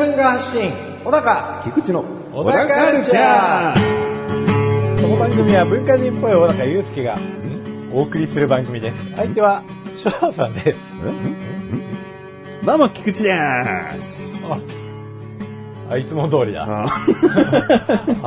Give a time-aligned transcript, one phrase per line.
[0.00, 0.72] 文化発信
[1.04, 1.60] 小高。
[1.62, 2.02] 菊池の
[2.32, 5.02] 小高カルチャー。
[5.02, 7.18] この番組は文化人っぽい小高祐介が
[7.92, 8.96] お送りする番組です。
[9.14, 9.62] 相手は
[9.98, 10.78] 翔太さんです。
[12.64, 13.34] どうも菊池で
[14.00, 14.40] す。
[14.48, 14.58] あ
[15.90, 16.64] あいつも通りだ。
[16.66, 16.86] あ。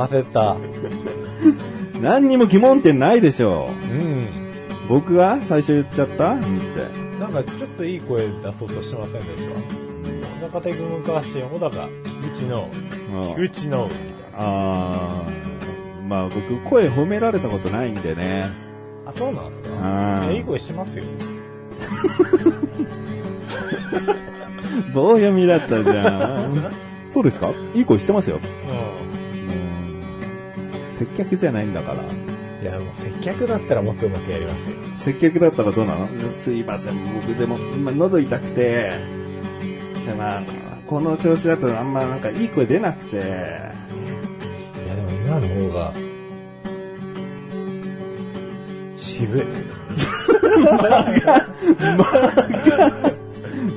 [0.06, 0.56] 焦った。
[2.00, 3.94] 何にも疑問点ないでしょう。
[3.96, 4.26] ん。
[4.26, 4.28] う。
[4.88, 6.34] 僕が最初言っちゃった？
[6.34, 7.18] うんって。
[7.18, 9.93] なんかちょっといい声出そうとしてませんでした？
[10.40, 11.78] 小高的文化発信小高菊
[12.36, 12.68] 池の
[13.36, 13.88] 菊池の
[14.36, 18.50] あーまあ僕声褒められたことないんでね。
[19.04, 20.22] なあそうなんですか？
[20.24, 21.04] いやいい声してますよ。
[24.92, 26.72] 棒読みだったじゃん。
[27.10, 27.52] そうですか？
[27.74, 28.36] いい声してますよ。
[28.36, 28.40] う
[30.88, 30.92] うん。
[30.92, 32.00] 接客じゃないんだから。
[32.02, 32.04] ん
[32.62, 34.76] いやもう接客だったらもっとうまくやりますよ。
[34.96, 36.08] 接客だったらどうなの？
[36.36, 38.92] すいません、僕でも今喉痛くて、
[40.06, 40.42] でまあ、
[40.86, 43.24] この調子だとあんまなんかいい声出なくて、いや
[44.96, 45.92] でも今の方が
[48.96, 49.42] 渋い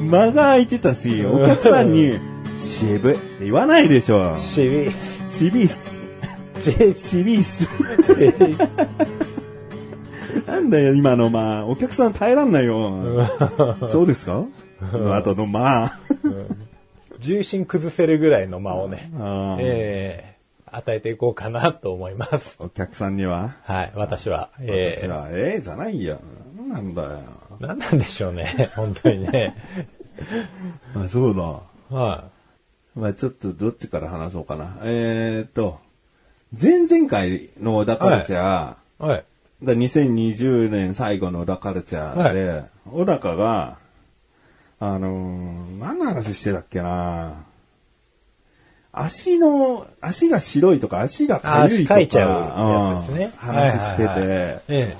[0.09, 2.19] 間が空いてたし、お客さんに、
[2.55, 4.37] 渋いって言わないでしょ。
[4.39, 4.91] 渋い
[5.29, 5.99] 渋いっす。
[6.61, 7.69] 渋いっす。
[10.45, 12.91] なんだよ、今のまあ、お客さん耐えらんないよ。
[13.89, 14.43] そうですか？
[15.13, 15.99] あとのまあ。
[17.19, 19.11] 重心崩せるぐらいの間をね、
[19.59, 20.37] ええ
[20.69, 22.57] 与えていこうかなと思います。
[22.59, 24.49] お客さんには、はい、私は。
[24.59, 26.19] え私は、ええじゃないよ。
[26.67, 27.09] なんだよ。
[27.61, 29.55] え何なんでしょうね、本当にね。
[30.95, 31.61] あ、そうだ。
[31.95, 32.29] は
[32.95, 34.77] まあちょっとどっちから話そうかな。
[34.83, 35.79] えーっと、
[36.59, 39.09] 前々回の小田カルチャー、い。
[39.09, 39.23] はい。
[39.63, 43.77] だ2020年最後の小田カルチャーで、小高が、
[44.79, 47.43] あのー何の話してたっけな
[48.91, 54.97] 足の、足が白いとか足がかゆいとか、いちゃうねうん話してて、はいはいはいえ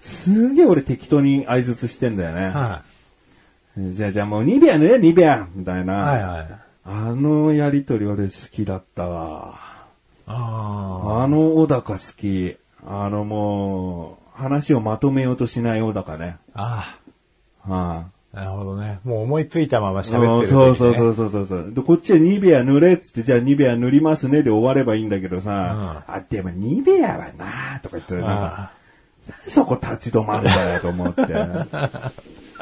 [0.00, 2.52] すげえ俺適当に相槌してんだよね。
[2.54, 2.82] えは
[3.76, 5.84] じゃあじゃあもうニベアね、ニベアみたいい。
[5.84, 5.94] な。
[5.94, 6.48] はいはい。
[6.84, 9.58] あのやりとり俺好きだったわ。
[10.26, 12.56] ああの小高好き。
[12.86, 16.38] あのもう、話をまとめようとしない小高ね。
[16.54, 16.96] あ。
[17.64, 18.19] あはあ。
[18.32, 19.00] なるほどね。
[19.04, 20.52] もう思いついたままい、喋ってる、。
[20.52, 21.72] そうそうそううそうそうそう。
[21.74, 28.80] で、こっちはニベア塗れっつって、じゃあニベア塗りますねで終わればいいんだけどさ、あ、でもニベアはなとか言って、なんか、あ
[29.48, 31.22] そこ立ち止まるんだよと思って。
[31.22, 32.12] あ。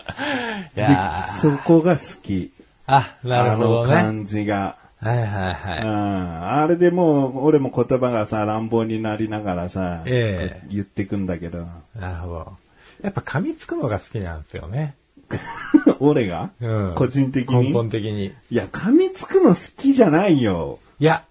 [0.76, 2.50] いやでそこが好き。
[2.86, 3.94] あ、なるほどね。
[3.94, 4.76] あの感じが。
[5.00, 12.00] はいはいうんはあれでもう、俺も言葉がさ、乱暴になりながらさ、ええ言ってくんだけど、い。
[12.00, 12.56] なるほど。
[13.02, 14.96] やっぱ噛みつくのが好きなんですよね。
[16.00, 16.94] 俺が、うん。
[16.96, 17.66] 個人的に？
[17.68, 18.32] 根本的に。
[18.50, 20.78] いや、噛みつくの好きじゃないよ。
[21.00, 21.24] いや、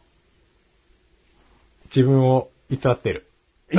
[1.96, 3.25] 自分を偽ってる。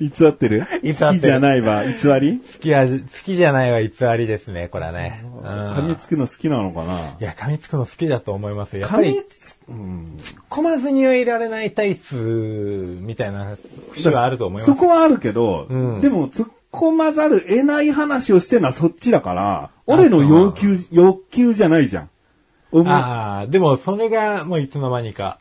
[0.00, 0.64] 偽ってる？
[0.82, 1.84] 偽ってる好きじゃないわ。
[1.84, 2.40] 偽り？
[2.40, 5.22] 好きは、好きじゃないは偽りですね、これはね。
[5.24, 6.98] うん噛みつくの好きなのかな？
[7.20, 8.82] いや、噛みつくの好きだと思いますよ。
[8.82, 10.16] やっぱり、噛み突っつ、うん。
[10.48, 13.56] 込まずにはいられない体質みたいな
[13.92, 14.70] 節はあると思います。
[14.72, 22.10] そこはあるけど、うんでも突っ込まざる得ない話をしてるのはそっちだから、俺の要求、欲求じゃないじゃん。
[22.86, 25.38] ああ、でもそれがもういつの間にか、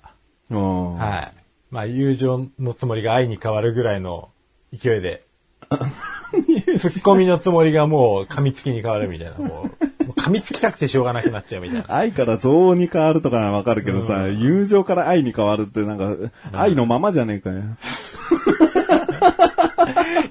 [0.50, 1.34] うんはい。
[1.72, 4.30] まあ、友情のつもりが愛に変わるぐらいの
[4.74, 5.24] 勢いで、
[5.72, 11.86] 突っ込みのつもりがもう噛みつきに変わるみたいな、もう、噛みつきたくてしょうがなくなっちゃうみたいな。
[11.88, 17.62] 愛から憎悪に変わるとかわかるけどさ、友情から愛に変わるってなんか、愛のままじゃねえかよ。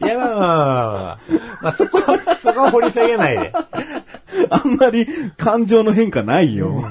[0.02, 1.19] いや、まあまあまあまあ、
[1.62, 3.52] まあ、そこは、そこは掘り下げないで。
[4.50, 5.06] あんまり
[5.37, 6.85] 感情の変化ないよ。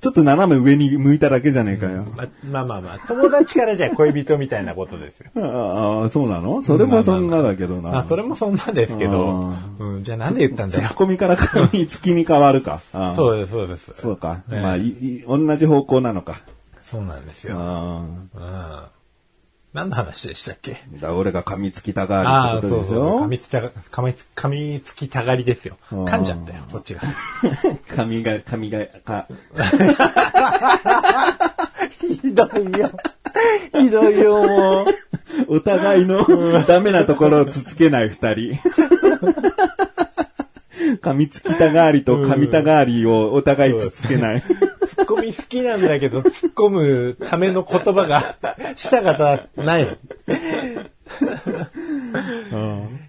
[0.00, 2.04] ちょっと斜め上に向いただけじゃねえかよ。
[2.14, 5.30] まあまあまあまあ、友達からじゃ恋人みたいなことですよ。
[5.36, 7.90] ああ、そうなのそれもそんなだけどな。
[7.90, 10.94] まあ、それもそんなですけど、うん、じゃあなんで言ったんだよツッ。
[10.94, 12.82] コミから噛みつきに変わるか。
[13.16, 13.94] そうです、そうです。
[13.98, 14.42] そうか。
[14.48, 14.76] まあ、
[15.26, 16.42] 同じ方向なのか。
[16.82, 17.56] そうなんですよ。
[17.56, 18.28] うん。
[19.74, 20.82] 何の話でしたっけ？
[20.98, 21.00] あ。
[21.02, 22.86] だ俺が噛みつきたがああ、るってそうそう。
[22.86, 25.76] ことでしょ噛みつきたが、噛みつ、噛みつきたがりですよ。
[25.92, 27.00] うん噛んじゃったよ、こっちが。
[27.94, 29.26] 噛みが、噛みが、か、
[32.00, 32.90] ひどいよ。
[33.72, 35.56] ひどいよ、もう。
[35.56, 36.24] お互いの
[36.66, 38.52] ダメなところをつつけない二人。
[41.02, 44.42] 噛みつきたがりと噛みたがりをお互いつつけない。
[44.94, 48.36] ツッコミ好きなんだけど、突っ込むための言葉が、
[48.76, 49.98] した方ない。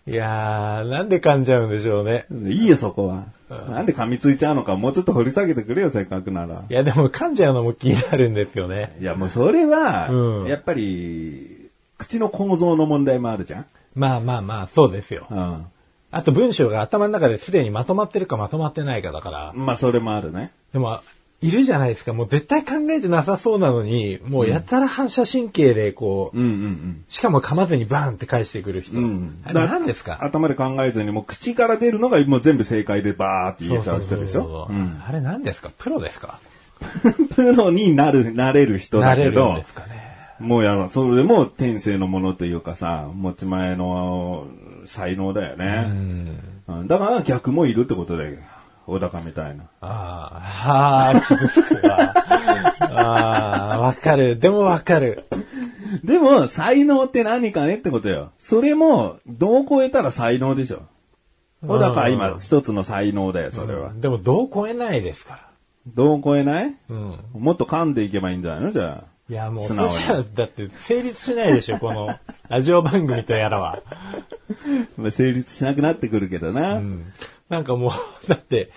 [0.08, 2.26] いやー、なんで噛んじゃうんでしょうね。
[2.32, 3.26] いいよ、そこは。
[3.50, 6.74] なんで噛みついちゃうのか、もうちょっと掘り下げてくれよ、せっかくならい。
[6.74, 8.98] や、でも噛んじゃうのも気になるんですよね。
[9.00, 15.28] いや、もうそれは、うんやっぱり、口の構造の問題もあるじゃんまあまあまあ、そうですよ。
[15.30, 15.66] うん。
[16.12, 19.54] あと文章が頭の中ですでにまとまってるかまとまってないかだから。
[19.54, 20.52] まあ、それもあるね。
[20.74, 21.02] でも、
[21.48, 22.14] いるじゃないですか。
[22.14, 28.98] もう絶対考えてなさそうなのに、もうやたら反射神経でこう、うんうんしかも噛まずにバーンって返してくる人。
[28.98, 29.38] うん。
[29.54, 30.18] 何ですか？
[30.22, 35.02] 頭で考えずに、もう口から出るのがもう全部正解でバーって言えちゃう人でしょうん。
[35.08, 35.72] あれ何ですか？
[35.78, 36.40] プロですか？
[37.36, 40.04] プロになる、なれる人なれるんだけどで、すかね。
[40.40, 44.48] もうや、それも天性のものというかさ、持ち前の
[44.86, 45.82] 才能だようね。
[45.82, 46.40] ん。
[46.68, 48.38] うんだから逆もいるってことだよ。
[48.86, 49.64] 小高みたいな。
[49.82, 52.14] ああ、ああ、傷つくわ。
[52.80, 54.38] ああ、わかる。
[54.38, 55.26] でもわかる。
[56.04, 58.32] でも、才能って何かねってことよ。
[58.38, 60.84] それも、どう超えたら才能でしょ。
[61.66, 63.92] 小高は今、一つの才能だよ、それは。
[63.94, 65.40] でも、どう超えないですから。
[65.88, 66.76] どう超えない？
[66.90, 67.20] うん。
[67.34, 68.72] もっと噛んでいけばいいんじゃないの？
[68.72, 69.08] じゃあ。
[69.28, 72.10] いや、もう、そしたら、だって、成立しないでしょ、この、
[72.50, 73.80] ラジオ番組とやらは。
[74.98, 76.76] まあ、成立しなくなってくるけどな。
[76.76, 77.06] うん。
[77.50, 77.92] なんかもう、
[78.28, 78.72] だって、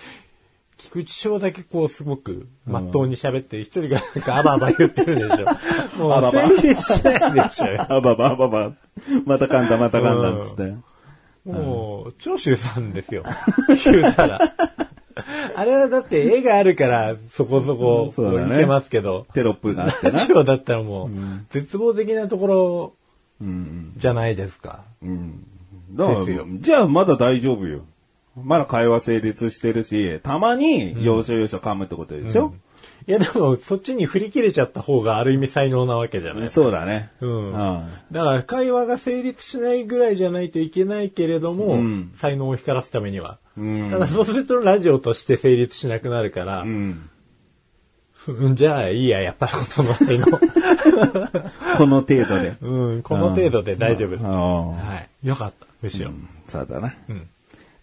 [0.77, 5.45] 菊池翔だけこう、すごく、まっとうに喋って、一人がなんか、あばあば言ってるでしょ。
[5.99, 7.65] もう、あばば成立しないでしょ。
[7.81, 8.73] あばばあばば。
[9.25, 10.75] また噛んだ、また噛んだっつって。
[11.45, 13.23] もう、長州さんですよ。
[13.85, 14.39] 言うたら。
[15.55, 20.19] あれはだって絵があるからそこそこいけますけど、テロップがあってラな。
[20.19, 21.09] ジオだったらもう、
[21.49, 22.93] 絶望的なところ
[23.41, 23.93] うん。
[23.97, 24.83] じゃないですか。
[25.01, 25.45] うん。
[25.91, 27.85] だからですよじゃあまだ大丈夫よ。
[28.35, 32.53] まだ会話成立してるし、たまに要所要所噛むってことでしょ、
[33.07, 36.49] いやでも、そっちに振り切れちゃった方がある意味才能なわけじゃない。
[36.49, 37.09] そうだね。
[37.21, 37.45] うん。
[37.45, 37.53] うん
[38.11, 43.39] だから会話が成立しないぐらいじゃないといけないけれども、うん才能を光らすためには。
[43.57, 47.09] うんただそうするとラジオとして成立しなくなるから、うん。
[48.27, 50.25] うんじゃあいいや、やっぱりこの才能。
[51.77, 52.55] この程度で。
[52.61, 54.23] うん、この程度で大丈夫。
[54.23, 55.27] あはい。
[55.27, 56.09] よかった、むしろ。
[56.09, 56.11] あ。
[56.51, 56.93] そうだな。
[57.07, 57.29] うん。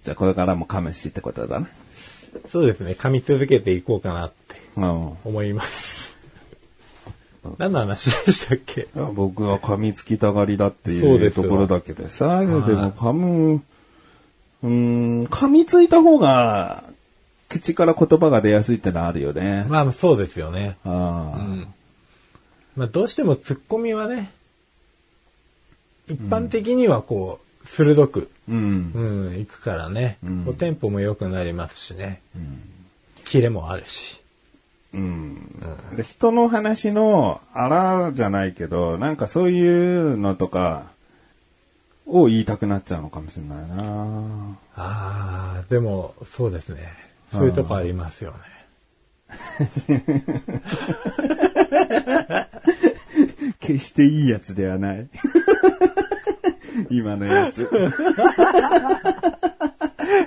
[0.04, 1.68] じゃあこれからも噛むしってことだな。
[2.50, 5.12] そうですね、噛み続けていこうかなってうん。
[5.24, 6.14] 思います。
[7.58, 8.88] 何の話でしたっけ？
[9.14, 13.62] 僕は噛みつきたがりだっていうところだけどさ、でも噛む、
[14.64, 16.82] うーん、噛みついた方が、
[17.48, 19.64] 口から言葉が出やすいってのはあるよね。
[19.68, 20.76] まあそうですよね。
[20.84, 20.96] あうあ
[21.44, 21.72] ん。
[22.74, 24.32] まあどうしてもツッコミはね、
[26.08, 28.92] 一般的にはこう、鋭く、うん。
[28.94, 32.22] うん、いくからね、うんテンポも良くなりますしね。
[33.24, 34.20] キレもあるし。
[34.94, 35.50] うん。
[35.96, 40.86] で人の話のあらじゃないけど、なんかそういうのとか
[42.06, 46.94] を言いたくなっちゃうのかもしれないなああ、でもそうですね。
[47.32, 48.38] そういうとこありますよね。
[53.58, 55.08] 決していいやつではない。
[56.90, 57.68] 今のやつ。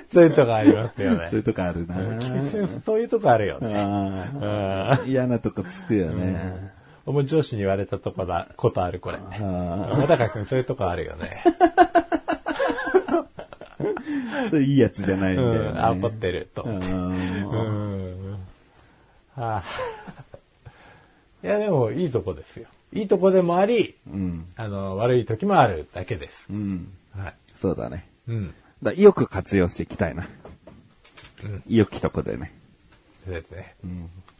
[0.08, 1.38] そういうとこありますよねそう。
[1.38, 1.94] いうとこあるな
[2.84, 4.28] そういうとこあるよね。
[5.06, 6.70] 嫌なとこつくよね。
[7.06, 9.18] もう上司に言われたとこだ、ことある、これ。
[9.18, 11.42] あ小高くんそういうとこあるよね。
[11.46, 11.50] あ
[14.50, 15.80] それいいやつじゃないんうだよね。
[15.80, 16.66] ん、あ、怒ってると。
[21.42, 22.68] いや、でも、いいとこですよ。
[22.92, 24.46] いいとこでもあり、うん。
[24.56, 26.46] あの、悪い時もあるだけです。
[26.50, 26.92] うん。
[27.16, 27.34] はい。
[27.56, 28.06] そうだね。
[28.28, 28.54] うん。
[28.82, 30.28] だよく活用していきたいな。
[31.44, 32.52] うんよきとこでね。
[33.24, 33.74] そうですね。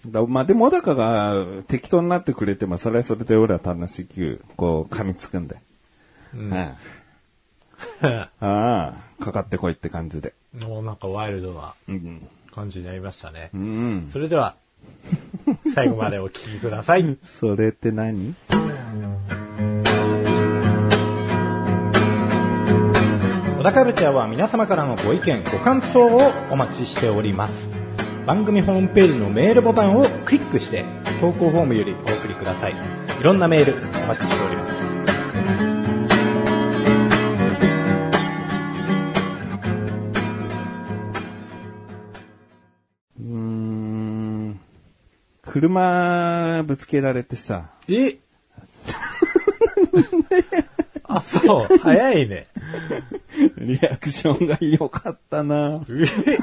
[0.07, 5.57] だまあ、でも、小高が適当になってくれても、それはそれで俺は楽しく、こう、噛みつくんで。
[6.35, 6.53] うん。
[6.55, 6.77] あ
[8.03, 10.35] あ ああ、かかってこいって感じで。
[10.59, 12.29] もうなんかワイルドなうん。
[12.55, 13.59] 感じになりましたねう。
[13.59, 14.11] ん。
[14.13, 14.57] それでは、
[15.75, 17.19] 最後までお聞きください。
[17.25, 18.35] それって何？
[23.59, 27.53] 小田カルチャーは皆様からのご意見、ご感想をお待ちしております。
[28.27, 30.85] 番組ホームページのメールボタンをクリックして、
[31.21, 32.73] 投稿フォームよりお送りください。
[32.73, 34.80] いろんなメールお待ちしております。
[45.51, 48.19] 車ぶつけられてさ、え？
[51.05, 51.79] あ、そう。
[51.79, 52.47] 早いね。
[53.59, 55.85] リアクションが良かったな。
[55.89, 56.39] え？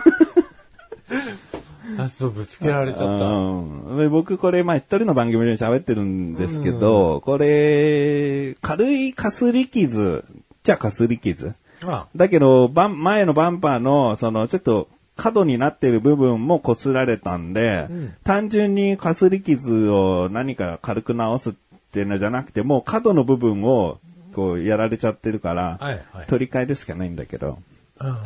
[1.98, 3.06] あ あ、そう、ぶつけられちゃった。
[3.06, 3.62] う
[3.96, 10.26] んで僕これ、まあ一人の番組で喋ってるんですけど、これ、軽いかすり傷、
[10.64, 11.54] じゃあかすり傷。
[11.86, 17.88] あだけど、バン前のバンパーの、その、ちょっと、角になってる部分も擦られたんで、
[18.24, 21.54] 単純にかすり傷を何か軽く直すっ
[21.92, 24.00] ていうのじゃなくて、もう角の部分を、
[24.34, 27.60] こう、やられちゃってるから、はいはい取り替えるしかないんだけど。
[28.00, 28.22] うんうんうん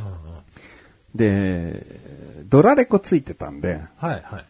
[1.16, 1.86] で、
[2.50, 4.46] ドラレコついてたんで、はいはい。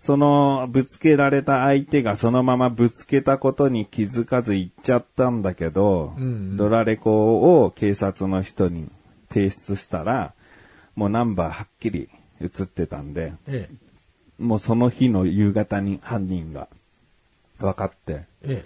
[0.00, 8.88] その、ぶつけられた相手がそのままぶつけたことに気づかず行っちゃったんだけど、うんうんドラレコを警察の人に
[9.28, 10.32] 提出したら、
[10.96, 12.08] もうナンバーはっきり
[12.40, 13.68] 映ってたんで、え
[14.38, 16.68] もうその日の夕方に犯人が
[17.58, 18.62] 分かって、え。
[18.62, 18.64] え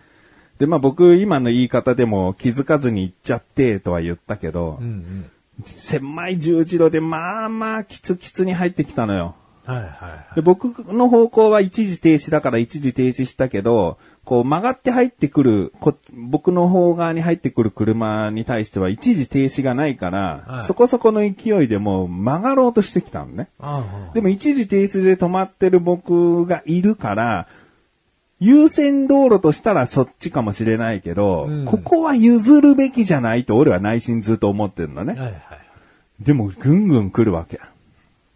[0.59, 4.85] で、まあ僕今の言い方でも気づかずに行っちゃってとは言ったけど、え。
[4.85, 5.31] うんうん。
[5.65, 9.35] 狭い十字路でまあまあキツキツに入ってきたのよ。
[9.69, 10.35] はいはいはい。
[10.35, 23.49] で僕の方向は一時停止だから一時停止したけど、こう曲がって入ってくる、こ僕の方側に入ってくる車に対しては一時停止がないから、はいそこそこの勢いでもう曲がろうとしてきたのね。
[24.15, 27.47] でも一時停止で止まってる僕がいるから、
[28.41, 35.13] 優先道路としたらそっちかもしれないけど、うんここは譲るべきじゃないと俺は内心ずっと思ってるのね。
[35.13, 35.43] はいはい。
[36.21, 37.61] でも、ぐんぐん来るわけ。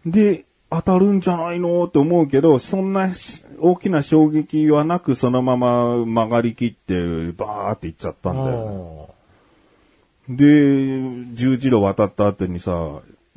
[0.05, 6.95] で、当たるんじゃないのって思うけど、そんなし大きな衝撃はなく、そのまま曲がりきって、
[7.31, 8.57] バーって行っちゃったんだよ。
[8.57, 9.15] お
[10.29, 10.35] で、
[11.33, 12.71] 十字路渡った後にさ、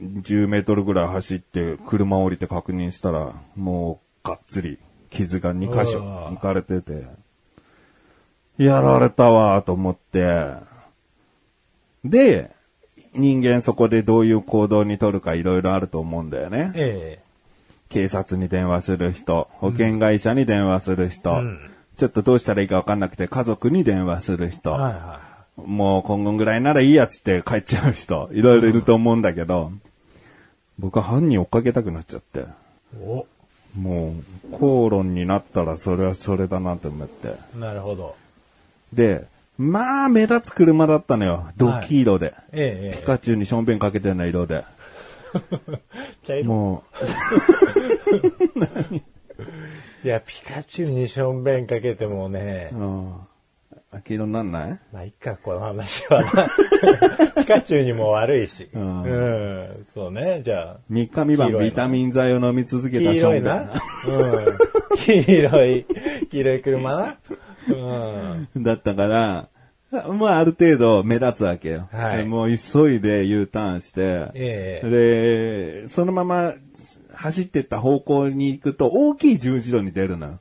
[0.00, 4.78] 10メートルぐらい走って、車降りて確認したら、もう、がっつり、
[5.10, 7.04] 傷が2箇所抜かれてて、
[8.56, 10.54] やられたわ、と思って、
[12.04, 12.50] で、
[13.14, 16.72] 人間そこでどういう行動に取るかいろいろあると思うんだよね。
[16.74, 17.25] え
[17.96, 24.72] 警察に電話する人、保険会社に電話する人、うんちょっとどうしたらいいかわかんなくて家族に電話する人、え。
[24.74, 25.20] はいは
[25.56, 29.72] もう今後ぐらいならいいやつって帰っちゃう人、いろいろいると思うんだけど、
[30.78, 32.44] 僕は犯人追っかけたくなっちゃって、
[33.74, 34.14] も
[34.52, 37.36] う口論になったらそれはそれだなと思って。
[37.58, 38.14] なるほど。
[38.92, 39.26] で、
[39.56, 41.46] まあ目立つ車だったのよ。
[41.56, 42.34] ドキ色で。
[42.52, 44.64] えええピカチュウにションベンかけてるような色で。
[45.72, 46.26] え。
[46.26, 46.84] 茶色も
[50.04, 53.14] いや、ピカチュウにしょんべんかけてもねう、、うん。
[53.90, 54.80] 秋色になんない？
[54.92, 56.48] まあ、いっか、この話はな。
[57.42, 58.68] ピカチュウにも悪いし。
[58.72, 59.86] ううんん。
[59.94, 60.42] そうね。
[60.44, 63.72] じゃあ、3日3晩ビタミン剤を飲み続けた黄ションベン色いな。
[64.08, 64.58] うん。
[64.98, 65.86] 黄色い、
[66.30, 67.16] 黄色い車な。
[67.68, 68.48] うん。
[68.62, 69.48] だったから、
[70.18, 71.88] まあある程度目立つわけよ。
[71.92, 76.54] はいでもう急いで U ターンして、ええで、そのまま
[77.12, 80.38] 走ってった方向に行くと大きい十字路に出るのよ。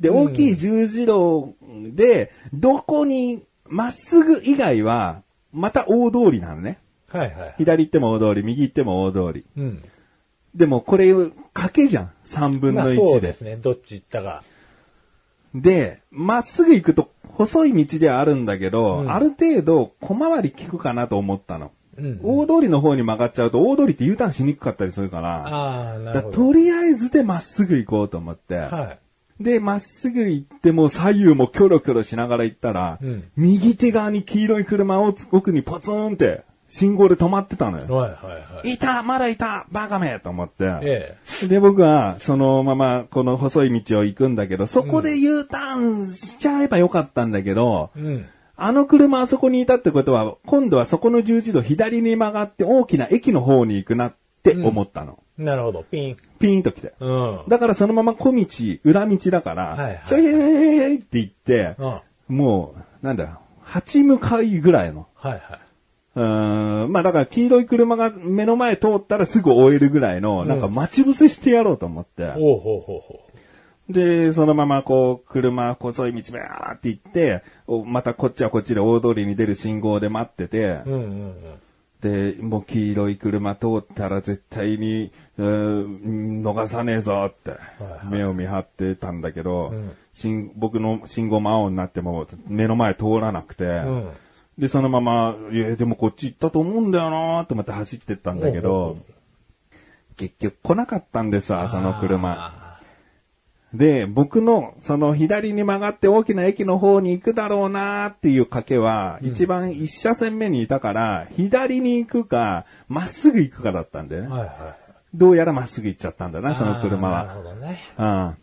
[0.00, 1.54] で、大きい十字路
[1.94, 5.22] で、どこに、まっすぐ以外は、
[5.52, 6.78] また大通りなのね。
[7.08, 7.54] はいはい。
[7.58, 9.44] 左行っても大通り、右行っても大通り。
[9.56, 9.82] うん。
[10.54, 12.12] でもこれ、賭けじゃん。
[12.26, 13.28] 3分のまあそう1で。
[13.28, 13.56] ですね。
[13.56, 14.44] どっち行ったか。
[15.54, 21.72] で、まっすぐ行くと細い道ではあるんだけど、うんある程度小回り効くかなと思ったの。
[21.96, 22.20] うん。
[22.22, 26.36] 大通りの方に曲がっちゃうと、大通りって U ターンしにくかったりするから、ああ、なだるほど。
[26.46, 28.96] とりあえずでまっすぐ行こうと思って、は
[29.40, 37.88] で、まっすぐ行っても左右もキョロキョロしながら行ったら、うん右手側に黄色い車を奥にポツンって信号で止まってたのい。
[37.88, 37.96] よ。
[37.96, 38.72] はいはいはい。
[38.74, 40.78] いたまだいたバカめと思って。
[40.82, 41.16] え
[41.48, 48.00] で、僕は、そのまま、この細い道を行くんだけど、そこで U ターンしちゃえばよかったんだけど、え。
[48.00, 48.26] うん。
[48.60, 55.22] あの車あそこにいたってことは、今度はそこの十字路左に曲がって大きな駅の方に行くなって思ったの。
[55.38, 55.84] なるほど。
[55.84, 56.16] ピン。
[56.40, 56.92] ピーンと来て。
[56.98, 57.40] うん。
[57.46, 58.46] だからそのまま小道、
[58.82, 62.36] 裏道だから、はいはいひょいひょいひょいひょいって言って、うん。
[62.36, 65.06] もう、なんだ、8向かいぐらいの。
[65.14, 65.40] はいはい。
[66.18, 72.30] うーん、まあだから黄色い車が目の前通ったらすぐ追えるぐらいの、なんか待ち伏せしてやろうと思って。
[72.32, 73.24] ほうほうほうほ
[73.88, 80.90] で、そのままこう、車、細い道べーって行って、おまたこっちはこっちで大通りに出る信号で待ってて、う。
[80.90, 82.34] うんうんうん。
[82.34, 87.56] で、もう黄色い車通ったら絶対に、逃さねえぞっては
[88.04, 94.08] い、目を見張ってたんだけど、うん信僕の信号真青になっても目の前通らなくて、うん。
[94.58, 98.98] で、そのまま、いや、でもこっち行ったと思うんだよなと思って走ってったんだけど、
[100.16, 102.34] 結局来なかったんですわ、その車。
[102.36, 102.80] あ
[103.72, 114.26] で、僕の、その左に曲がって大きな駅の方に行くだろうなっていう賭けは、一番一車線目にいたから、左に行くか、まっすぐ行くかだったんでね。
[114.26, 114.76] ーはいは
[115.14, 117.34] どうやらまっすぐ行っちゃったんだな、その車なるは。
[117.34, 117.78] ほどね。
[117.98, 118.36] うん。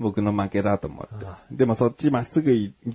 [0.00, 1.26] 僕の負けだと思って。
[1.50, 2.94] でもそっちまっすぐ行っ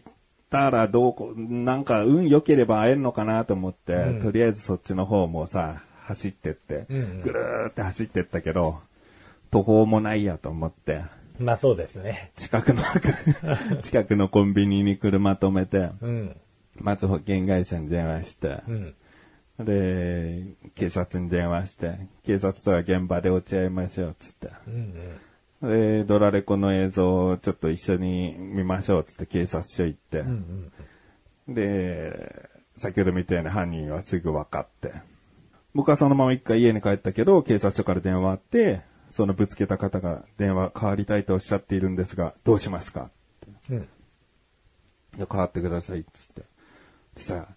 [0.50, 8.80] たらどうこ、なんか運良ければ会えるのかなと思って、とりあえずそっちの方もさ、走ってって、うんうんぐるーって走ってったけど、
[9.52, 11.04] 途方もないやと思って、
[11.40, 12.32] まあそうですね。
[12.38, 12.84] 近くの、
[13.84, 16.36] 近くのコンビニに車止めて、うん。
[16.78, 18.96] まず保険会社に電話して、うん。
[19.60, 20.44] で、
[20.76, 24.50] 警察に電話して、警察とは現場で落ち合いましょう、つって。
[24.68, 24.94] うん。
[25.62, 30.20] で、ドラレコの映像をちょっと一緒に見ましょう、つって警察署行って。
[30.20, 30.72] うん。
[31.48, 34.94] で、先ほどみたいな犯人はすぐ分かって。
[35.74, 43.10] 僕はそのまま一回家に帰ったけど、警察署から電話あって、そのぶつけた方が電話変わりたいとおっしゃっているんですが、どうしますか？
[43.70, 43.78] うん。
[43.78, 43.82] い
[45.18, 46.42] や、変わってください、つって。
[47.16, 47.48] でさ、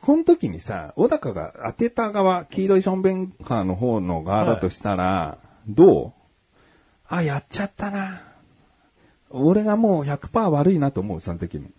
[0.00, 5.36] この時にさ、小高が当てた側、黄色いションベンカーの方の側だとしたら、
[5.68, 6.12] どう？
[7.10, 8.22] あ、やっちゃったな。
[9.30, 11.72] 俺がもう100%悪いなと思う、その時に。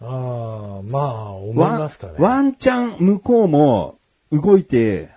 [0.00, 2.14] ああ、まあ、思いますかね。
[2.18, 3.98] ワンチャン向こうも
[4.32, 5.10] 動いて、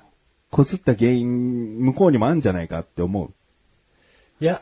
[0.51, 3.33] こすった原因、向こうにもあるんじゃないかって思う。
[4.39, 4.61] いや、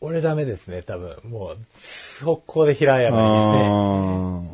[0.00, 1.16] 俺ダメですね、多分。
[1.24, 3.18] もう、速攻で平謝りですね。
[3.18, 4.46] あー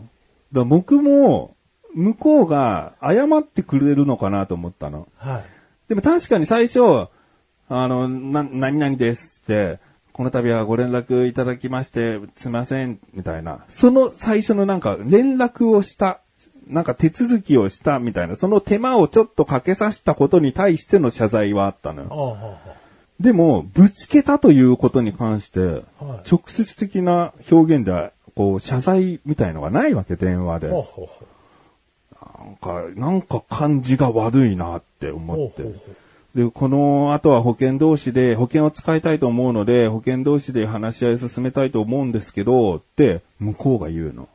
[0.52, 1.56] だ僕も、
[1.94, 5.08] 向こうが謝ってくれるのかなと思ったの。
[5.16, 5.44] はい。
[5.88, 7.08] でも確かに最初、
[7.68, 9.78] あの、な、何々ですって、
[10.12, 13.64] この度はご連絡いただきまして、すいません、みたいな。
[13.68, 16.20] その最初のなんか、連絡をした、
[16.66, 22.58] なんか手続きをしたみたいな、その手間をちょっとかけさせたことに対しての謝罪はあったのよ。
[23.20, 25.82] でも、ぶつけたということに関して、はい
[26.28, 30.68] 直接的な表現では、こう、謝罪みたいのがないわけ、電話で。
[30.70, 35.16] なんか、なんか感じが悪いなってう。
[35.16, 35.62] 思って。
[36.34, 44.28] で、この後は保険同士で、保険を使いたいと思うので、保険同士で話し合い進めたいと思うんですけど、って、向こうが言うの。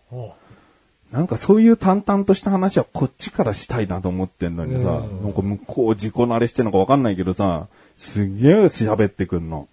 [1.12, 9.68] なんかそういう淡々とした話はこっちからしたいなと思ってんのにさ、うんなんか向こう自己慣れしてんのかわかんないけどさ、すげえ喋ってくんの。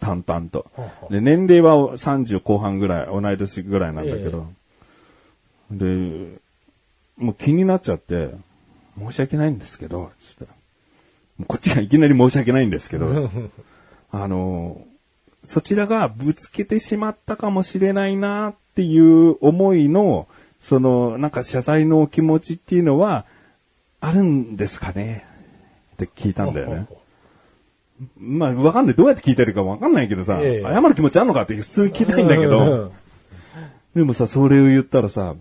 [0.00, 0.66] 淡々と。
[1.10, 4.46] で、年齢は30後半ぐらい、同い年ぐらいなんだけど。
[5.70, 6.38] で、
[7.16, 8.30] もう気になっちゃって、
[8.98, 10.54] 申し訳ないんですけど、つってもう
[11.46, 13.30] こっちがいきなり申し訳ないんですけど、
[14.12, 14.80] あの、
[15.44, 20.28] そちらがぶつけてしまったかもしれないなっていう思いの、
[20.62, 23.26] その、なんか謝罪のお気持ちっていうのは、
[24.00, 25.26] あるんですかね？
[25.94, 26.86] って聞いたんだよね。
[28.18, 28.94] まあ、わかんない。
[28.94, 32.92] どうやって聞いてるかわかんないけどさ、ええ謝る気持ちあんのかって普通に聞きたいんだけうどん、
[33.94, 35.36] でもさ、それを言ったらさ、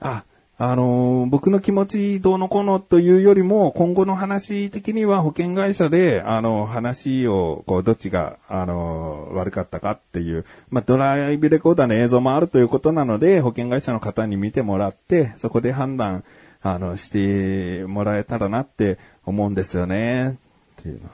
[0.00, 0.24] あ、
[0.60, 16.24] あの僕の気持ちどうのこうのというよりも、今後の話的には保険会社で、あの、話を、こう、どっちが、あの悪かったかっていう、まあ、ドライブレコーダーの映像もあるということなので、保険会社の方に見てもらって、そこで判断、
[16.60, 20.40] あの、してもらえたらなって思うんですよね、
[20.80, 21.08] っていうの。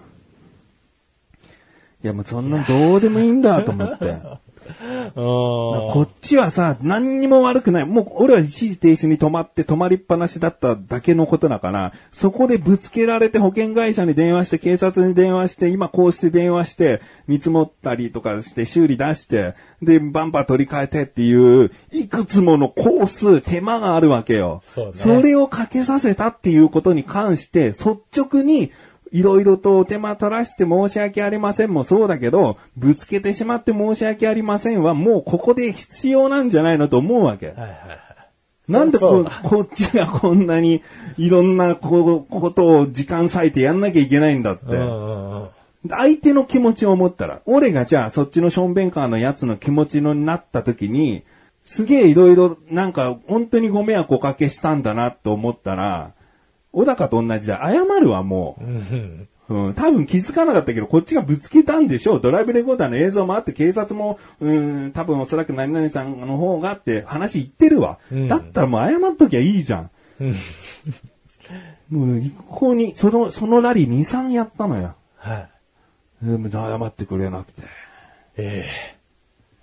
[2.03, 4.17] いや、もうそんなどうでもいいんだと思って。
[5.15, 7.87] こっちはさ、何にも悪くない。
[7.87, 24.63] もう、俺は一時停止に止まって止まりっぱなしだっただけのことだから、そこでぶつけられて保険会社に電話して、警察に電話して、今こうして電話して、見積もったりとかして、修理出して、で、バンパー取り替えてっていう、いくつものコース、手間があるわけよ。
[24.75, 28.71] そうねれをかけさせたっていうことに関して、率直に、
[29.13, 37.49] いろいろとお手間取らして申し訳ありませんもそうだけど、ぶつけてしまって申し訳ありませんはもうここで必要なんじゃないのと思うわけ。
[37.49, 38.05] はいはいはい。
[38.69, 40.83] なんでここっちがこんなに
[41.19, 44.65] いろんなこうことを時間割いてやんなきゃいけないんだって。
[45.89, 51.25] 相手の気持ちを思ったら、俺がじゃあそっちのションベンカーのやつの気持ちのになった時に、
[51.67, 56.14] すげえいろいろなんか本当にご迷惑おかけしたんだなと思ったら、
[56.75, 58.65] 小高と同じで謝るわもう。
[58.65, 62.21] うんうん、多分気づかなかったけど、こっちがぶつけたんでしょう。
[62.21, 67.99] ドライブレコーダーの映像もあって、警察も、うん、多分おそらく何々さんの方がって話言ってるわ。
[68.11, 69.91] うんだったらもう謝っときゃいいじゃん。
[70.21, 70.35] うん。
[71.91, 74.95] もう一向に、その、そのラリー2、3やったのよ。
[75.17, 75.49] はい。
[76.23, 77.63] でも謝ってくれなくて。
[78.37, 78.67] え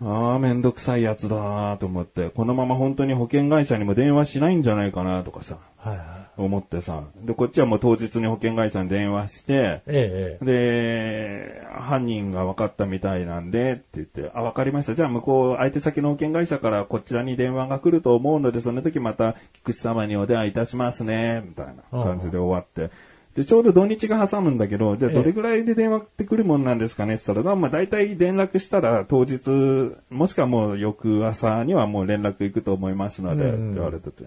[0.04, 7.04] ああ、めんどくさいやつだなと思って、このまま本当に保険会社にも電話しないんじゃないかなとかさ、えはいは思ってさ。
[7.24, 9.58] で、こっちはもう当日に保険会社に電話して、い。
[9.58, 14.96] えええで、犯人が分かったみたいなんで、って言って、あ、分かりました。
[14.96, 22.94] じゃあ向こう、相手先の保険会社からこちらに電話が来ると思うので、その時また、菊池様にお電話いたしますね、みたいな感じで終わって。
[23.36, 27.14] で、ちょうど土日が挟むんだけど、じゃあどれぐらいで電話って来るもんなんですかね？
[27.16, 34.26] って言ったら、まあ大体連絡したら当日、もしくはもう翌朝にはもう連絡行くと思いますので、って言われてて。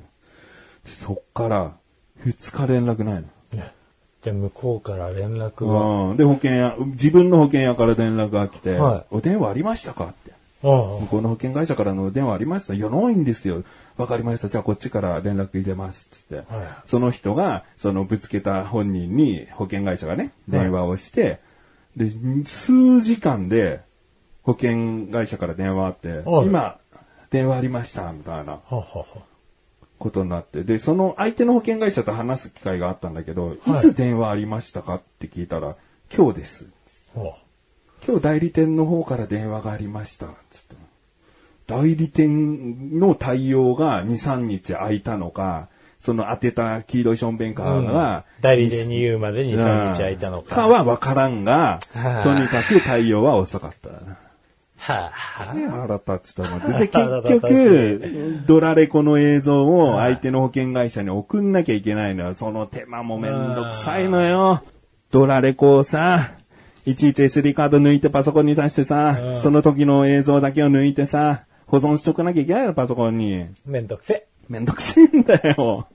[0.86, 1.76] そっから、
[2.24, 3.24] 2日連絡ないの。
[4.24, 5.80] じゃあ向こうから連絡が。
[6.10, 6.16] うん。
[6.16, 10.32] で、保険屋、自分の保険屋から連絡が来て、はいお電話ありましたかって。
[10.62, 13.62] あ向こうの保険会社からのお電話ありましたいや、ないんですよ。
[13.98, 14.48] わかりました。
[14.48, 16.08] じゃあこっちから連絡入れます。
[16.10, 16.44] つって。
[16.86, 21.40] その人が、そのぶつけた本人に保険会社がね、電話をして、
[21.94, 22.10] で、
[22.46, 23.82] 数時間で
[24.42, 26.78] 保険会社から電話あって、はい今、
[27.30, 29.04] 電話ありました、みたいなははは
[30.04, 35.76] ことになって、で、その相手の保険会社と話す機会があったんだけど、はいいつ電話ありましたかって聞いたら、
[36.14, 36.66] 今日です。
[37.14, 37.34] は
[38.06, 40.26] 今日代理店の方から電話がありました。
[40.50, 40.74] つって
[41.66, 50.54] 代理店の対応が2、3日空いたのか、その当てた黄色いションベンカーが、代理店に言うまでに3日空いたのか。
[50.54, 53.88] かは分からんが、はあとにかく対応は遅かった。
[54.86, 55.10] は
[55.50, 56.66] あ、で腹立つと思って。
[56.72, 62.34] で、結局、ドラレコの映像を相手の保険会社に送んなきゃいけないのよ。
[62.34, 64.62] その手間もめんどくさいのよ。
[65.10, 66.32] ドラレコをさ、
[66.84, 73.46] いちいち SD カード抜いてパソコンに挿してさ、その時の映像だけを抜いてさ、保存しとかなきゃいけないの、パソコンに。
[73.64, 74.26] めんどくせ。
[74.50, 75.88] めんどくせえんだよ。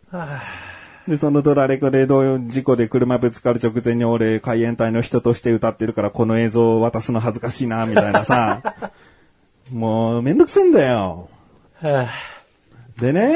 [1.09, 8.61] で、そのドラレコでどういう事故で車ぶつかる直前に俺、海援隊の人として歌ってるからこの映像を渡すの恥ずかしいな、みたいなさ。
[9.73, 11.29] もう、めんどくせえんだよ。
[11.81, 12.07] は
[12.99, 13.35] でね。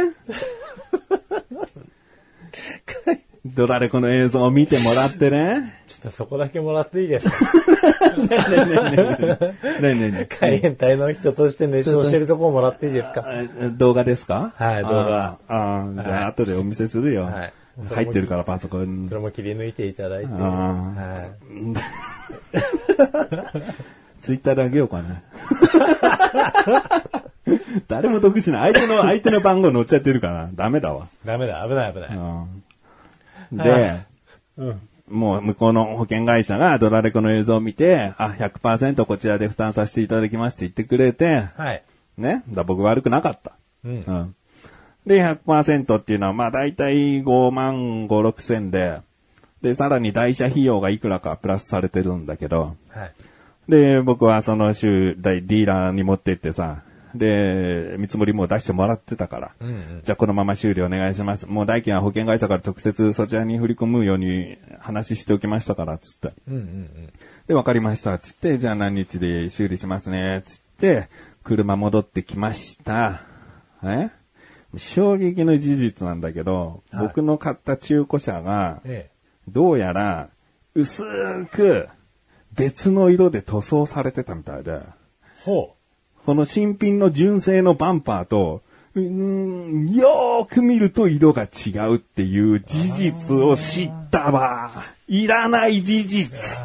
[3.46, 5.84] ドラレコの映像を見てもらってね。
[5.88, 7.36] ちょっとそこだけもらっていいですか？
[8.18, 13.26] ねえねえねえ海援隊の人として熱唱してるところもらっていいですか？
[13.28, 14.54] え動画ですか？
[14.56, 17.24] はい動画あーあー、じゃあ後でお見せするよ。
[17.24, 20.34] はい入ってるからパソコンにそれも切り抜いていただいて。
[20.34, 21.30] あは
[24.22, 25.22] ツイッターであげようかな。
[27.90, 28.74] 誰も得しない。
[28.74, 31.08] 相手の、相手の番号載っちゃってるから、ダメだわ。
[31.26, 31.28] い。
[31.28, 32.10] ダメだ、危ない危ない。
[32.16, 32.64] うん
[33.52, 34.06] で、
[35.10, 41.84] もう向こうの保険会社がドラレコの映像を見て、あ、100%こちらで負担させていただきますって言ってくれて、はい。
[42.18, 42.44] ね？
[42.50, 43.54] だ僕悪くなかった。
[43.84, 44.04] うん。
[44.06, 44.36] うん。
[45.06, 49.00] で、100%っていうのは、まあ大体5万5、6千で、
[49.62, 53.12] で、さらに代車費用がいくらかプラスされてるんだけど、はい。
[53.70, 56.84] で、僕はその週、ディーラーに持って行ってさ、
[57.16, 60.02] で、見積もりもう出してもらってたから、うんうん。
[60.04, 61.48] じゃあこのまま修理お願いします。
[61.48, 66.34] もう代金は保険会社から直接そちらに振り込むように話しておきましたから、つって。
[66.48, 67.10] うんうん
[67.48, 71.10] で、わかりました、つって、じゃあ何日で修理しますね、つって、
[71.44, 73.22] 車戻ってきました。
[73.84, 74.10] え？
[74.78, 78.92] 衝撃の事実なんだけど、はい僕の買った中古車が、うん。
[78.92, 79.10] え
[79.48, 80.30] どうやら、
[80.74, 81.04] 薄
[81.52, 81.90] く、
[82.56, 84.80] 別の色で塗装されてたみたいで、え。
[85.44, 85.76] ほ
[86.26, 88.62] この新品の純正のバンパーと、
[88.96, 94.72] うーんよーく見ると色が違うっていう事実を知ったわ。
[95.08, 96.64] いらない事実。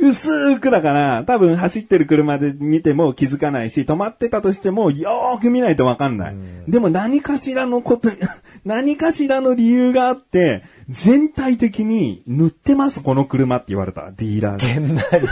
[0.00, 6.36] 薄くだから、多分走ってる車で見ても気づかないし、止まってたとしてもよーく見ないとわかんない。
[6.68, 8.10] でも何かしらのこと、
[8.64, 14.58] 何かしらの理由があって、全体的に塗ってます、この車って言われた、ディーラーう。
[14.58, 14.66] で。
[14.66, 15.28] げんなり。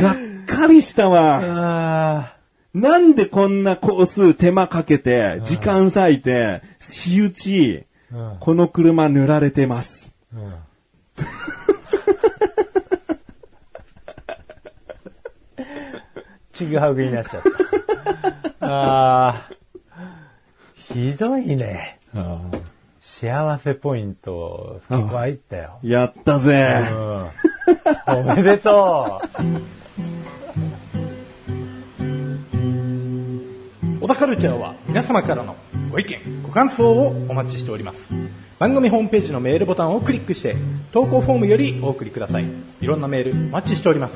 [0.00, 1.40] がっかりしたわ。
[1.42, 2.36] あ
[2.74, 10.12] なんでこんな工数手間かけて、時間割いて、仕打ち、うんこの車塗られてます。
[16.52, 17.42] ちぐはぐになっちゃっ
[18.60, 18.66] た。
[18.66, 19.50] ああ。
[20.74, 21.98] ひどいね。
[23.00, 25.78] 幸せポイント、結構入ったよ。
[25.82, 26.82] やったぜ。
[26.90, 27.28] うん。
[28.06, 29.26] おめでとう。
[34.00, 35.56] 小田カルチャーは皆様からの
[35.90, 37.98] ご意見、ご感想をお待ちしております。
[38.58, 40.56] 番組ホームページのメールボタンをクリックして、
[40.92, 42.46] 投稿フォームよりお送りください。
[42.80, 44.14] いろんなメールお待ちしております。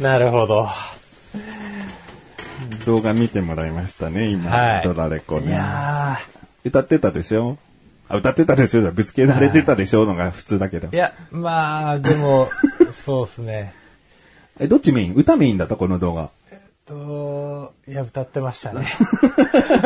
[0.00, 0.68] なるほど。
[2.86, 4.50] 動画見てもらいましたね、今。
[4.50, 5.52] はいドラレコいね。
[5.52, 6.18] や
[6.64, 7.58] 歌ってたでしょ？
[8.08, 10.94] あ、歌ってたでしょぶつけられてたでしょのが普通だけどー。
[10.94, 10.98] い。
[10.98, 12.48] や、まあ、でも、
[13.06, 13.72] そうですね。
[14.58, 15.14] え、どっちメイン？
[15.14, 15.76] 歌メインだった？
[15.76, 16.30] この動画。
[16.86, 18.84] と、いや、歌ってましたね。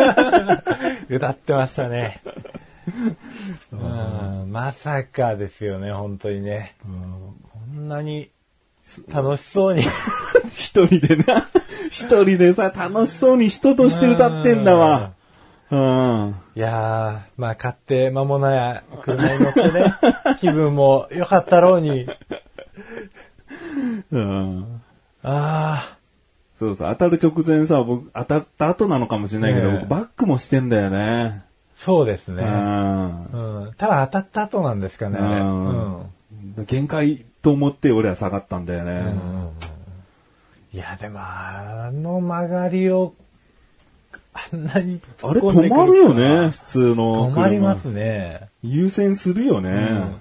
[1.11, 2.23] 歌ってましたね。
[3.73, 6.77] うんまさかですよね、本当にね。
[6.83, 6.89] こ
[7.79, 8.31] んなに
[9.13, 9.83] 楽しそうに。
[10.49, 11.47] 一人でな、
[11.91, 15.13] 一人でさ、楽しそうに人として歌ってんだわ。
[15.71, 16.35] うん。
[16.57, 19.95] いやー、まあ買って間もない車に乗ってね、
[20.41, 22.09] 気分も良かったろうに。
[24.11, 24.83] うん。
[25.23, 25.97] あ
[26.59, 30.99] そうそう、当たる直前さ、僕、当たった後なのかもしれないけど、僕バックもしてんだよね。
[30.99, 31.41] ー、
[31.75, 32.43] そうですね。
[32.43, 33.65] うん。
[33.65, 33.73] うん。
[33.75, 35.19] ただ当たった後なんですかね。
[35.19, 35.99] うん。
[35.99, 36.11] うん
[36.67, 39.03] 限界と思って俺は下がったんだよね。
[40.73, 43.15] いや、でも、あの曲がりを、
[44.33, 47.37] あんなにあれ止まるよね、普通の車。
[47.37, 48.49] 止まりますね。
[48.63, 50.21] 優先するよね。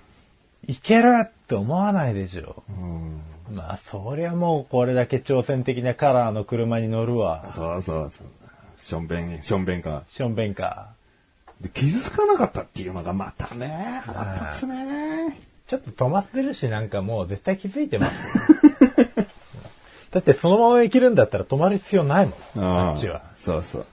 [0.67, 2.63] いけるって思わないでしょ。
[2.69, 7.51] うんまあ、そりゃもうこれだけ挑戦的なカラーの車に乗るわ。
[7.55, 8.27] そうそうそう。
[8.79, 10.03] しょんべん、しょんべんか。
[10.07, 10.89] ションベンカ
[11.61, 14.75] で傷つかなかったっていうのがまたね、腹立つね。
[14.75, 15.33] ー。
[15.67, 19.25] ちょっと止まってるし、なんかもう絶対気づいてますよ。
[20.11, 22.63] だってそのまま行けるんだったら止まる必要ないもん。
[22.63, 23.21] あっちは。
[23.37, 23.85] そうそう。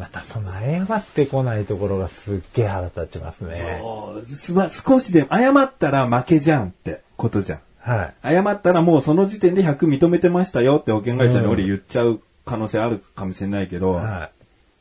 [0.00, 3.78] またその謝ってこないところがすっげえ腹立ちますね。
[3.82, 7.60] そうすま少しで、謝ったら負けじゃんってことじゃん。
[7.80, 8.14] はい。
[8.22, 14.30] 謝ったらもうその時点で100認めてましたよって保険会社に俺言っちゃう可能性あるかもしれないけど、は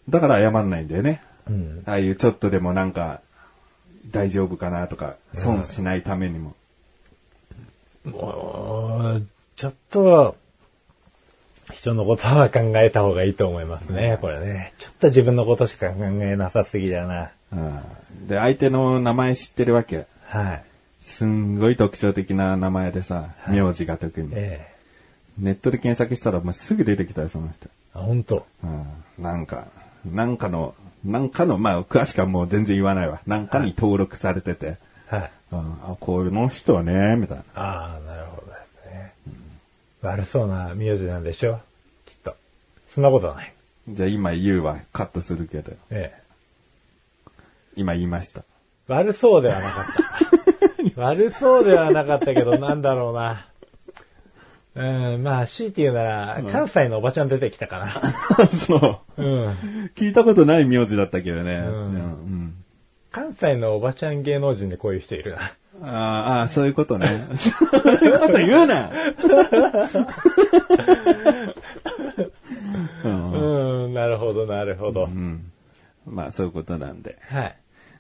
[0.07, 1.21] だから謝んないんだよね。
[1.49, 1.51] い。
[1.51, 1.83] うん。
[1.85, 3.19] ああいうちょっとでもなんか、
[4.09, 6.55] 大丈夫かなとか、損しないためにも。
[8.05, 9.27] もう、
[9.57, 10.37] ちょっと、
[11.71, 14.73] 人のことは考えた方がいいと思いますね、これね。
[14.79, 17.31] ちょっと自分のことしか考えなさすぎだな。
[17.53, 17.79] うん
[18.27, 20.05] で、相手の名前知ってるわけ。
[20.25, 20.63] はい。
[21.01, 24.29] すんごい特徴的な名前でさ、名字が特に。
[24.33, 24.79] ええ
[25.39, 27.69] ネットで検索したらもうすぐ出てきたよ、その人。
[27.93, 29.67] あ、本当うん、なんか、
[30.05, 33.21] なんかの、なんかの、まあ、詳しくはもう全然言わないわ。
[33.25, 34.75] なんかに登録されてて、
[35.07, 35.31] はい。
[35.53, 37.43] うん、あ、この人ね、みたいな。
[37.55, 38.08] ああ。
[40.01, 41.59] 悪そうな名字なんでしょ？
[42.05, 42.35] きっと。
[42.93, 43.53] そんなことない。
[43.89, 46.21] じゃあ今言うはカットするけど、ええ。
[47.75, 48.43] 今言いました。
[48.87, 49.85] 悪そうではなかっ
[50.95, 51.01] た。
[51.01, 53.45] 悪そうではなかったけど、なんだろうな。
[54.75, 58.47] うん、まあ、強いて言うなら、関西のおばちゃん出てきたかな。
[58.47, 59.21] そう。
[59.21, 59.49] うん。
[59.95, 61.57] 聞いたことない名字だったけどね。
[61.59, 62.55] んうん
[63.11, 65.51] 関西のおばちゃん芸能人でこういう人いるな。
[65.81, 67.27] うんあーあー、そういうことね。
[67.37, 68.89] そういうこと言うな
[73.03, 73.31] うん
[73.85, 75.05] うん、なるほど、なるほど。
[75.05, 75.51] うん
[76.05, 77.17] まあそういうことなんで。
[77.29, 77.55] はい。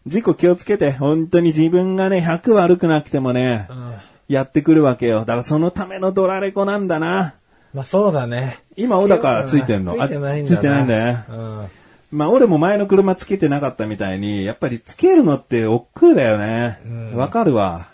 [0.07, 3.93] 事故気をつけて、本当に自分がね、100悪くなくてもね、うん
[4.29, 5.21] やってくるわけよ。
[5.21, 7.33] だからそのためのドラレコなんだな。
[7.73, 8.59] まあそうだね。
[8.75, 9.93] 今、小高ついてんの？
[9.93, 11.23] ついてないんだついてないんだよね。
[11.29, 11.67] うん。
[12.11, 16.79] まあ俺も前の車つけてなかったみたいに、やっぱりつけるのって億劫だよね。
[17.13, 17.89] わ、かるわ。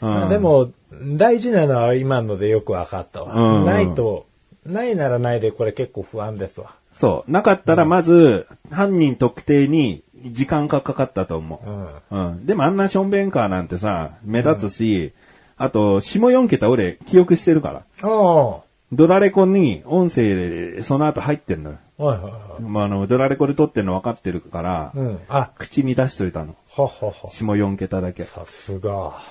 [0.00, 0.70] うんで、も、
[1.16, 3.58] 大事なのは今のでよく分かったわ。
[3.58, 4.26] うんないと、
[4.64, 6.74] ないならないでこれ結構不安ですわ。
[6.92, 7.30] そう。
[7.30, 11.62] なかったらまず、犯人特定に時間がかかったと思
[12.10, 12.20] うん。
[12.20, 12.28] う。
[12.28, 12.46] うん。
[12.46, 15.12] でもあんなションベンカーなんてさ、目立つし、
[15.56, 18.08] あと、下4桁俺記憶してるから。
[18.08, 21.78] おドラレコに音声でその後入ってんのよ。
[21.98, 24.98] ーはいはいはまあ、あの、ドラレコで撮ってんの分かってるから、い。
[24.98, 25.20] うん。
[25.28, 26.54] あ、口に出しといたの。
[26.76, 27.30] ははは。
[27.30, 28.24] 下4桁だけ。
[28.24, 29.22] さすが。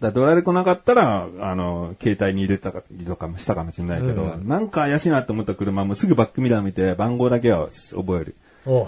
[0.00, 8.36] らドラレコなかったら、あの、携帯に入れたりとかもしたかもしれないけど、うんなんか怪しいなと思った車もすぐバックミラー見て番号だけは覚える。
[8.66, 8.84] お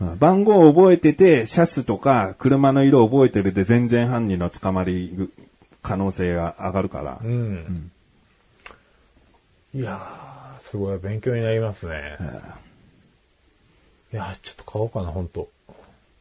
[0.00, 5.28] うん番号を覚えてて、シャスとか車の色を覚えてるで全然犯人の捕まり
[5.82, 7.18] 可能性が上がるから。
[7.22, 7.90] うん。
[9.74, 12.16] いやー、すごい勉強になりますね。
[14.12, 15.48] いやー、ちょっと買おうかな、本当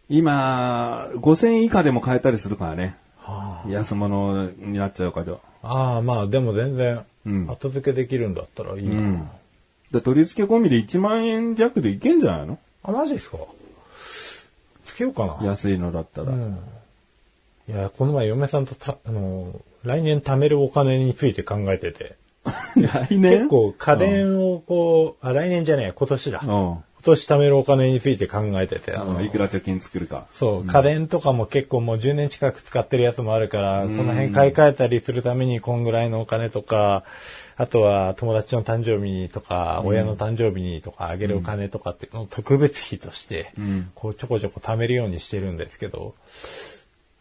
[0.09, 2.97] 今、5000円以下でも買えたりするからね。
[3.17, 5.41] は安物になっちゃうけど。
[5.63, 8.97] ああー、まあでも全然、うん後付けできるんだったらいいな。
[8.97, 9.29] うん。
[9.91, 12.57] で取り付け込みで1万円弱でいけんじゃないの？
[12.83, 13.37] あ、マジですか？
[14.85, 15.45] つけようかな。
[15.45, 16.31] 安いのだったら。
[16.31, 16.57] うん。
[17.67, 22.15] いや、この前嫁さんとた、あの、来年貯めるお金について考えてて、
[22.75, 23.21] 来年？
[23.21, 26.41] 結構家電をこう、あ、来年じゃねえ、今年だ。
[26.43, 29.23] 今う年貯めるお金について考えてて、あのん。
[29.23, 30.25] いくら貯金作るか。
[30.31, 37.03] そう、家電とかも結構もう10年近く使ってるやつもあるから、この辺買い替えたりするためにこんぐらいのお金とか、
[37.55, 43.51] あとは友達の誕生日にとか、親の誕生日にとかあげるお金とかっていうのを特別費として、
[43.95, 46.13] こうちょこちょこ貯めるようにしてるんですけど、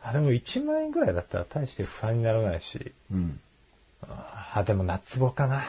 [0.03, 3.41] あ、でも1万円ぐらいだったら大して不安にならないし、うん。
[4.57, 5.64] あ、でも夏棒かな。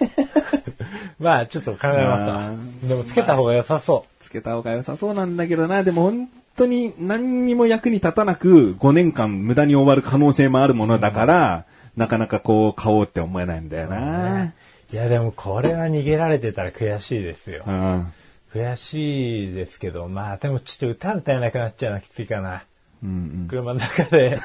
[1.20, 2.86] まあ、ちょっと考えますわあ。
[2.86, 5.82] でも、つけた方が良さそつけた方が良さそうなんだけどな。
[5.82, 14.44] でも本当に何にも役に立たなく5年間無駄に終わる可能性もあるものだから、なかなかこう買おうって思えないんだよな。
[14.44, 14.52] う。
[14.90, 17.70] いや、でも、これは逃げられてたら悔しいですよう。
[17.70, 18.12] ん。
[18.54, 22.62] 悔しいですけど、まあ、でも、ちょっと歌歌えなくなっちゃうのはきついかな。
[23.02, 24.40] うん車の中で。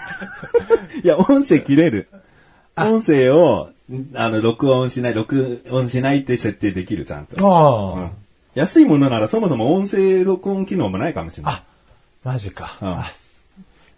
[1.02, 2.10] いや、音声切れる。
[2.76, 3.70] 音声を、
[4.16, 7.46] あの、録音しない、録音しないって設定できる、ちゃんと。
[7.46, 8.12] ああ、うん
[8.56, 11.54] 安いものならそもそも音声録音機能もないかもしれない。
[11.56, 11.64] あ、
[12.24, 12.78] マジか。
[12.82, 13.12] うんあ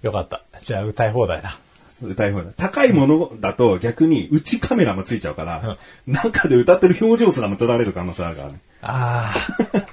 [0.01, 0.43] よかった。
[0.63, 1.57] じゃあ、歌い放題だ。
[2.01, 2.53] 歌い放題。
[2.55, 8.59] 高いものだと逆に内カメラもついちゃうから、中で歌ってる表情すらも撮られる可能性あるからね。
[8.81, 9.85] ああ、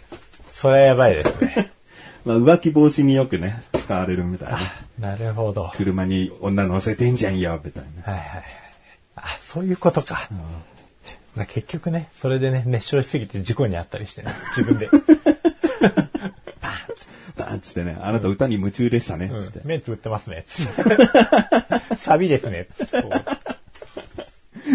[0.53, 1.73] それはやばいですね。
[2.25, 4.53] まあ、浮気防止によくね、使われるみたい
[5.01, 5.11] な。
[5.11, 5.65] なるほど。
[5.65, 8.13] はい車に女乗せてんじゃんよ、みたいな。
[8.13, 8.62] はいはい。
[9.23, 10.29] あ、そういうことか。
[11.35, 14.89] まあ結局ね、それでね、熱唱しすぎて事故にあったりしてね、自分で。
[17.35, 19.61] バーンつってね、あなた歌に夢中でしたね、つって。
[19.65, 20.45] 目つぶってますね。
[21.99, 22.67] サビですね。
[22.91, 23.11] こ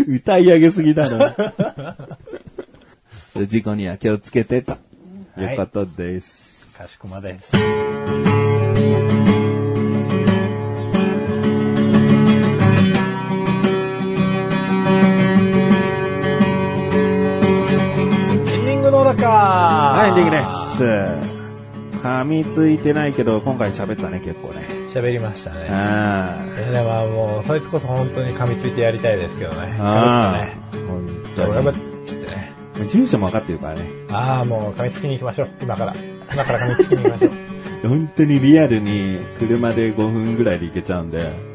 [0.08, 1.36] う歌い上げすぎだろ。
[3.46, 4.78] 事故には気をつけてと。
[5.38, 6.68] いうことです。
[6.74, 7.52] かしこまです。
[19.18, 21.38] ディングの中はい、エンディングです。
[21.98, 24.68] 噛みついてないけど、今回喋ったね、結構ね。
[24.94, 25.68] 喋りましたね。
[25.70, 29.76] あいやでももう、そいつこそ本当に噛みついてやりたいですけどね。
[29.80, 30.48] あ。
[30.72, 30.78] あ。
[30.88, 32.54] 本じゃあ、俺も、当につってね。
[32.90, 33.90] 住所も分かってるからね。
[34.10, 35.50] ああ、もう噛みつきに行きましょう。
[35.62, 35.96] 今から。
[36.32, 37.32] 今から噛みつきに行きましょう。
[37.90, 41.47] 本当にリアルに車で5分ぐらいで行けちゃうんで。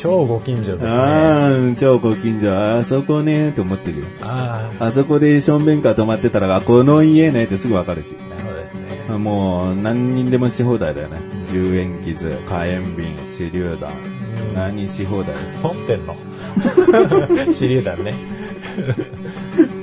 [0.00, 0.90] 超ご近所ですね。
[0.90, 4.06] ああ、超ご近所、あそこね、って思ってるよ。
[4.22, 8.16] ああそこでションベンカー止まってたら、あ、この家ねってすぐ分かるし。
[8.18, 8.74] あ、なるほどです
[9.10, 9.18] ね。
[9.18, 11.18] もう、何人でもし放題だよね。
[11.48, 13.90] 10円傷、火炎瓶、手榴弾。
[14.54, 15.34] 何し放題？
[15.62, 16.16] 持ってんの
[17.58, 18.14] 手榴弾ね。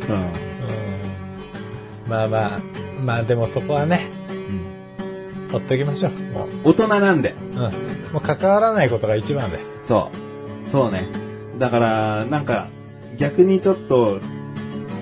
[0.09, 0.15] うん。
[0.15, 0.27] うん
[2.09, 2.59] まあまあ、
[2.99, 4.09] まあでもそこはね、
[5.51, 6.11] ほっときましょう。
[6.33, 7.35] もう、大人なんで。
[7.53, 7.59] うん。
[8.13, 9.79] もう関わらないことが一番です。
[9.83, 10.11] そ
[10.67, 10.69] う。
[10.71, 11.07] そうね。
[11.59, 12.67] だから、なんか、
[13.17, 14.19] 逆にちょっと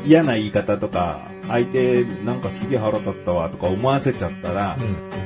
[0.06, 4.78] 嫌な言い方とか、相手なんかすげえ腹立ったわとか思わせちゃったら、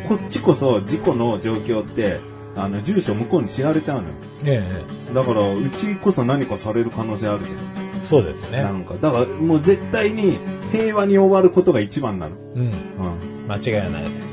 [0.08, 2.20] こっちこそ事故の状況って、
[2.56, 4.14] あの、住所向こうに知られちゃうのよ。
[4.46, 7.54] えだから、うちこそ何かされる可能性あるじゃ
[8.02, 8.52] え、そうですん。
[8.52, 8.72] ねな。
[8.72, 10.38] んか、だからもう絶対に
[10.72, 12.36] 平和に終わることが一番なの。
[12.56, 12.62] うん。
[12.64, 12.72] うん。
[13.48, 14.29] 間違いないです。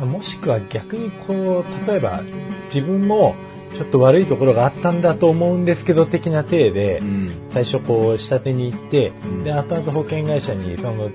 [0.00, 2.22] もしくは逆にこう、例えば
[2.72, 3.36] 自分も
[3.74, 7.32] ちょっと悪いところがあったんだと思うんですけど的な体で、うん。
[7.50, 11.10] 最初こう下手に行って、んで、後々保険会社にその、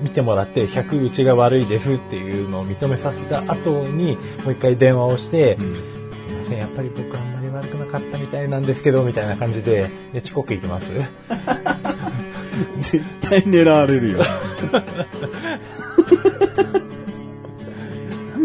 [0.00, 10.92] 見てもらって100うちが悪いですっていうのを認めさせた後にもう一回電話をして、すいません、やっぱり僕あんまり悪くなかったみたいなんですけど、みたいな感じで、で、遅刻行きます？
[12.80, 14.20] 絶対狙われるよ。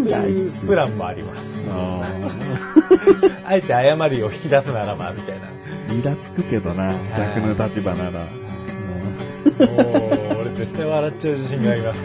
[0.03, 0.65] いつ。
[0.65, 1.51] プランもあります。
[1.69, 2.01] あ
[3.45, 5.47] あえて誤りを引き出すならば、みたいな。
[5.87, 8.11] ーイラつくけどな、逆の立場なら。
[8.11, 8.27] も
[9.59, 11.99] う、俺絶対笑っちゃう自信があります。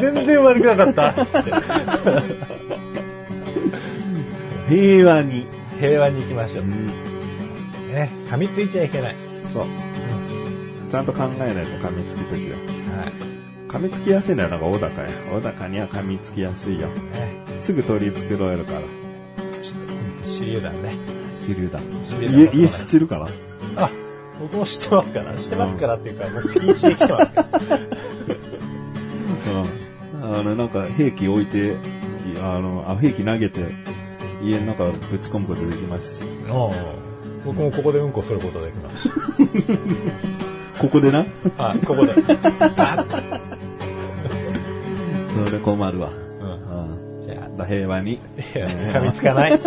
[0.00, 1.12] 全然悪くなかった
[4.68, 5.46] 平和に。
[5.78, 6.64] 平和に行きましょう。
[6.64, 6.86] うん
[7.92, 9.16] ね、噛みついちゃいけない。
[9.52, 9.66] そう。
[10.88, 12.71] ちゃんと考えないと噛みつくときは。
[13.72, 13.82] はい。
[13.82, 15.08] 噛みつきやすいのはなんか小高や。
[15.32, 16.88] 小高には噛みつきやすいよ。
[16.88, 16.94] ね、
[17.58, 18.80] すぐ取り繕えるから。
[18.80, 18.88] ちょっ
[20.24, 20.94] と、手榴弾ね。
[21.46, 21.82] 手榴弾。
[22.20, 23.28] 家、家知ってるから
[23.76, 23.90] あ、
[24.40, 25.34] 僕も知ってますから。
[25.34, 27.48] 知ってますからっていうか、もう禁止で来てますから。
[30.22, 30.34] うん。
[30.38, 31.74] あの、なんか兵器置いて、い
[32.40, 33.60] あの、あ、兵器投げて、
[34.42, 36.24] 家の中ぶち込むことできますし。
[36.50, 36.72] おう
[37.44, 39.08] 僕もここでうんこすることできます。
[40.78, 41.26] ここでな？
[41.58, 42.14] あ、ここで。
[45.34, 46.10] それ困るわ。
[46.10, 46.48] うん。
[47.20, 47.26] うん。
[47.26, 48.12] じゃだ平和に。
[48.14, 48.18] い
[48.54, 49.50] や、噛みつかない。
[49.52, 49.58] は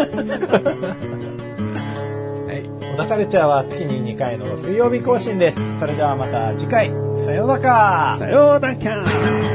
[2.53, 2.86] い。
[2.93, 5.57] 小田カルチャーは月に2回の水曜日更新です。
[5.80, 6.89] それではまた次回、
[7.26, 9.55] さようならさようなら